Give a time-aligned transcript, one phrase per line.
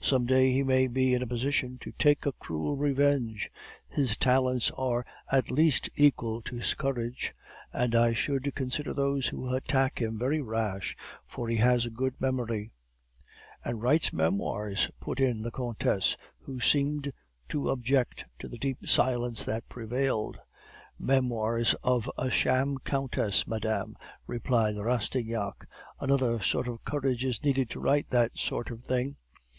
[0.00, 3.50] 'Some day he may be in a position to take a cruel revenge;
[3.86, 7.34] his talents are at least equal to his courage;
[7.70, 12.18] and I should consider those who attack him very rash, for he has a good
[12.18, 12.70] memory'
[13.62, 17.12] "'And writes Memoirs,' put in the countess, who seemed
[17.50, 20.38] to object to the deep silence that prevailed.
[20.98, 23.96] "'Memoirs of a sham countess, madame,'
[24.26, 25.66] replied Rastignac.
[26.00, 29.16] 'Another sort of courage is needed to write that sort of thing.